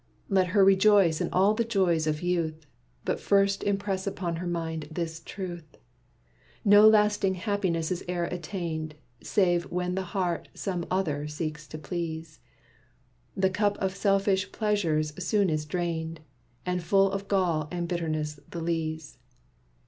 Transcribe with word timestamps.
Let 0.29 0.47
her 0.57 0.65
rejoice 0.65 1.21
in 1.21 1.29
all 1.31 1.53
the 1.53 1.63
joys 1.63 2.07
of 2.07 2.23
youth, 2.23 2.65
But 3.05 3.19
first 3.19 3.61
impress 3.61 4.07
upon 4.07 4.37
her 4.37 4.47
mind 4.47 4.87
this 4.89 5.19
truth: 5.19 5.77
No 6.65 6.87
lasting 6.89 7.35
happiness 7.35 7.91
is 7.91 8.03
e'er 8.09 8.23
attained 8.23 8.95
Save 9.21 9.65
when 9.65 9.93
the 9.93 10.01
heart 10.17 10.49
some 10.55 10.87
other 10.89 11.27
seeks 11.27 11.67
to 11.67 11.77
please. 11.77 12.39
The 13.37 13.51
cup 13.51 13.77
of 13.77 13.95
selfish 13.95 14.51
pleasures 14.51 15.13
soon 15.23 15.51
is 15.51 15.67
drained, 15.67 16.21
And 16.65 16.81
full 16.81 17.11
of 17.11 17.27
gall 17.27 17.67
and 17.71 17.87
bitterness 17.87 18.39
the 18.49 18.59
lees. 18.59 19.19